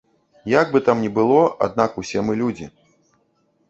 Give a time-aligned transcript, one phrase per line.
[0.61, 1.37] Як бы там не было,
[1.69, 2.75] аднак усе мы людзі.